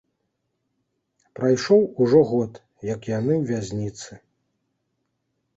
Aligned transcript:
Прайшоў 1.39 1.81
ужо 2.05 2.21
год, 2.31 2.53
як 2.93 3.01
яны 3.13 3.33
ў 3.41 3.47
вязніцы. 3.51 4.19